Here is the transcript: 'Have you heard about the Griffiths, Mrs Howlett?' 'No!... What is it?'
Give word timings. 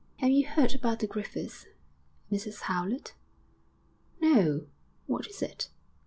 'Have 0.17 0.31
you 0.31 0.47
heard 0.47 0.73
about 0.73 0.97
the 0.97 1.05
Griffiths, 1.05 1.67
Mrs 2.31 2.61
Howlett?' 2.61 3.13
'No!... 4.19 4.65
What 5.05 5.27
is 5.27 5.43
it?' 5.43 5.69